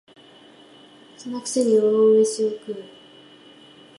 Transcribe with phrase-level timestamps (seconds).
[1.15, 1.81] その癖に大
[2.21, 2.83] 飯を食う